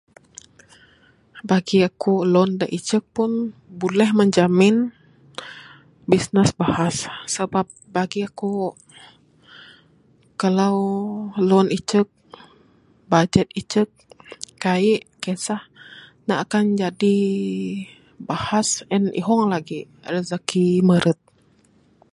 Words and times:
Bagi 1.49 1.77
aku 1.89 2.13
loan 2.33 2.51
da 2.59 2.65
icek 2.77 3.03
pun 3.15 3.31
buleh 3.79 4.09
menjamin 4.19 4.75
bisnes 6.09 6.49
bahas 6.61 6.95
sabab 7.33 7.67
bagi 7.95 8.21
aku 8.29 8.51
kalau 10.41 10.75
loan 11.49 11.67
icek 11.77 12.07
bajet 13.11 13.47
icek 13.61 13.89
kaik 14.63 15.01
kesah 15.23 15.63
ne 16.25 16.33
akan 16.43 16.65
jadi 16.81 17.17
bahas 18.29 18.67
and 18.95 19.05
ihong 19.21 19.43
lagi 19.53 19.79
rezeki 20.13 20.65
meret. 20.89 21.19